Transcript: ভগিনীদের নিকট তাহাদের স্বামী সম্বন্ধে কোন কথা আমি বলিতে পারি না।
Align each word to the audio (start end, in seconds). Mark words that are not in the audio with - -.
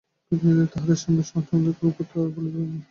ভগিনীদের 0.31 0.57
নিকট 0.57 0.71
তাহাদের 0.73 0.97
স্বামী 1.01 1.23
সম্বন্ধে 1.23 1.71
কোন 1.79 1.89
কথা 1.97 2.13
আমি 2.17 2.31
বলিতে 2.35 2.55
পারি 2.55 2.67
না। 2.67 2.79